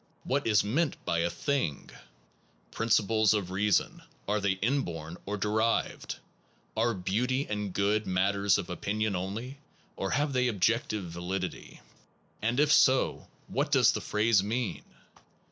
What 0.23 0.47
is 0.47 0.63
meant 0.63 0.97
by 1.05 1.19
a 1.19 1.29
thing? 1.29 1.91
Principles 2.71 3.35
of 3.35 3.51
reason, 3.51 4.01
are 4.27 4.39
they 4.41 4.53
inborn 4.53 5.17
or 5.27 5.37
derived? 5.37 6.15
Are 6.75 6.95
beauty 6.95 7.45
and 7.47 7.71
good 7.71 8.07
matters 8.07 8.57
of 8.57 8.71
opinion 8.71 9.13
30 9.13 9.13
THE 9.13 9.19
PROBLEMS 9.19 9.37
OF 9.37 9.43
METAPHYSICS 9.43 9.97
only? 9.97 10.07
Or 10.07 10.09
have 10.17 10.33
they 10.33 10.47
objective 10.47 11.03
validity? 11.03 11.81
And, 12.41 12.59
if 12.59 12.73
so, 12.73 13.27
what 13.47 13.71
does 13.71 13.91
the 13.91 14.01
phrase 14.01 14.41
mean? 14.43 14.83